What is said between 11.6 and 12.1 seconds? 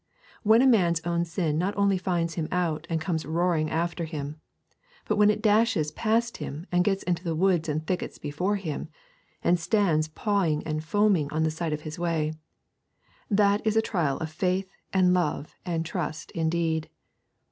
of his